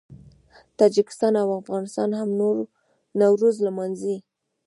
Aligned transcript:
تاجکستان 0.79 1.33
او 1.43 1.49
افغانستان 1.61 2.09
هم 2.19 2.29
نوروز 3.19 3.55
لمانځي. 3.65 4.17